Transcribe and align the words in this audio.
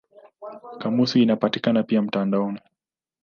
Kamusi 0.81 1.19
inapatikana 1.21 1.83
pia 1.83 2.01
mtandaoni. 2.01 2.59